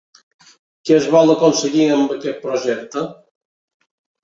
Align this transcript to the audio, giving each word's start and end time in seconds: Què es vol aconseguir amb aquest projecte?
Què 0.89 0.95
es 1.01 1.09
vol 1.17 1.33
aconseguir 1.35 1.85
amb 1.99 2.15
aquest 2.17 2.41
projecte? 2.49 3.07